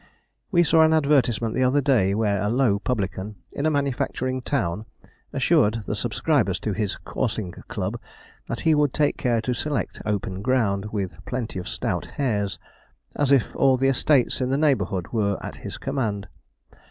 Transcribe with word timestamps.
We 0.49 0.63
saw 0.63 0.81
an 0.81 0.93
advertisement 0.93 1.53
the 1.53 1.63
other 1.63 1.79
day, 1.79 2.15
where 2.15 2.41
a 2.41 2.49
low 2.49 2.79
publican, 2.79 3.35
in 3.51 3.67
a 3.67 3.69
manufacturing 3.69 4.41
town, 4.41 4.85
assured 5.31 5.83
the 5.85 5.93
subscribers 5.93 6.59
to 6.61 6.73
his 6.73 6.95
coursing 6.97 7.51
club 7.67 8.01
that 8.47 8.61
he 8.61 8.73
would 8.73 8.95
take 8.95 9.15
care 9.15 9.41
to 9.41 9.53
select 9.53 10.01
open 10.03 10.41
ground, 10.41 10.85
with 10.85 11.23
'plenty 11.25 11.59
of 11.59 11.69
stout 11.69 12.07
hares,' 12.17 12.57
as 13.15 13.31
if 13.31 13.55
all 13.55 13.77
the 13.77 13.89
estates 13.89 14.41
in 14.41 14.49
the 14.49 14.57
neighbourhood 14.57 15.09
were 15.09 15.37
at 15.39 15.57
his 15.57 15.77
command. 15.77 16.27